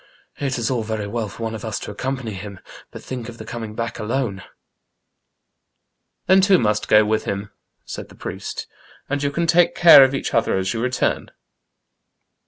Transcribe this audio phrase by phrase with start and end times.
[0.39, 2.59] It is all very well for one of us to accompany bim,
[2.89, 4.41] but think of the coming back alone!"
[5.65, 7.51] '* Then two must go witb bim,"
[7.85, 8.65] said the priest,"
[9.11, 11.29] and you can take care of each other as you return."